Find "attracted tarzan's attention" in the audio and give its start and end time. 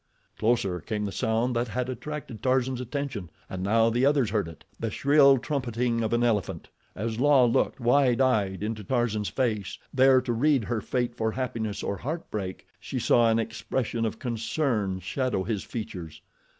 1.87-3.29